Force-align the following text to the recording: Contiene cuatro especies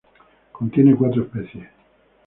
Contiene 0.51 0.95
cuatro 0.95 1.19
especies 1.21 1.69